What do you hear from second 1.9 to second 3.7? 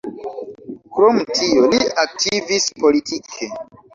aktivis politike.